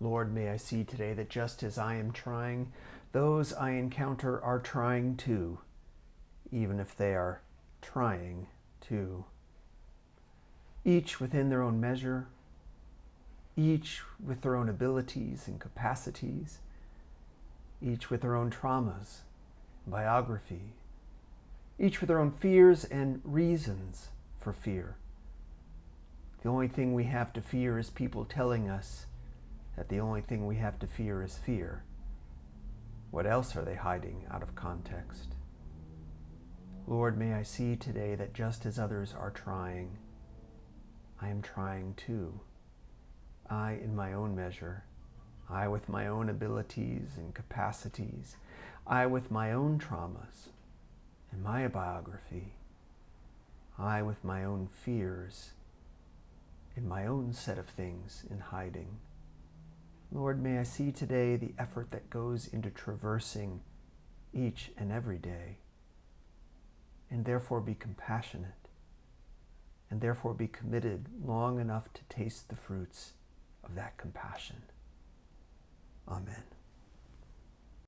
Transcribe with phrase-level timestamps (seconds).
[0.00, 2.72] Lord, may I see today that just as I am trying,
[3.12, 5.58] those I encounter are trying too,
[6.52, 7.40] even if they are
[7.82, 8.46] trying
[8.80, 9.24] too.
[10.84, 12.28] Each within their own measure,
[13.56, 16.58] each with their own abilities and capacities,
[17.82, 19.18] each with their own traumas,
[19.84, 20.74] biography,
[21.78, 24.08] each with their own fears and reasons
[24.38, 24.96] for fear.
[26.42, 29.06] The only thing we have to fear is people telling us
[29.78, 31.84] that the only thing we have to fear is fear.
[33.12, 35.36] What else are they hiding out of context?
[36.88, 39.96] Lord, may I see today that just as others are trying,
[41.22, 42.40] I am trying too.
[43.48, 44.82] I, in my own measure,
[45.48, 48.36] I with my own abilities and capacities,
[48.84, 50.48] I with my own traumas
[51.30, 52.54] and my biography,
[53.78, 55.52] I with my own fears
[56.76, 58.98] in my own set of things in hiding.
[60.10, 63.60] Lord, may I see today the effort that goes into traversing
[64.32, 65.58] each and every day,
[67.10, 68.68] and therefore be compassionate,
[69.90, 73.12] and therefore be committed long enough to taste the fruits
[73.62, 74.62] of that compassion.
[76.08, 76.57] Amen.